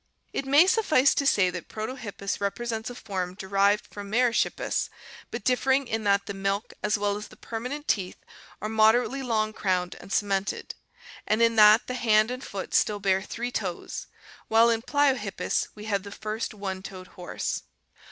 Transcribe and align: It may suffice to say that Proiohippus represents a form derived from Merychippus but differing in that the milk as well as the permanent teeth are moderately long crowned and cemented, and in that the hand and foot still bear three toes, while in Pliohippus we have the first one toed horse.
It 0.33 0.47
may 0.47 0.65
suffice 0.65 1.13
to 1.13 1.27
say 1.27 1.51
that 1.51 1.67
Proiohippus 1.69 2.41
represents 2.41 2.89
a 2.89 2.95
form 2.95 3.35
derived 3.35 3.85
from 3.85 4.09
Merychippus 4.09 4.89
but 5.29 5.43
differing 5.43 5.85
in 5.87 6.05
that 6.05 6.25
the 6.25 6.33
milk 6.33 6.73
as 6.81 6.97
well 6.97 7.17
as 7.17 7.27
the 7.27 7.37
permanent 7.37 7.87
teeth 7.87 8.17
are 8.63 8.67
moderately 8.67 9.21
long 9.21 9.53
crowned 9.53 9.95
and 9.99 10.11
cemented, 10.11 10.73
and 11.27 11.39
in 11.39 11.55
that 11.57 11.85
the 11.85 11.93
hand 11.93 12.31
and 12.31 12.43
foot 12.43 12.73
still 12.73 12.97
bear 12.99 13.21
three 13.21 13.51
toes, 13.51 14.07
while 14.47 14.71
in 14.71 14.81
Pliohippus 14.81 15.67
we 15.75 15.85
have 15.85 16.01
the 16.01 16.11
first 16.11 16.55
one 16.55 16.81
toed 16.81 17.09
horse. 17.09 17.61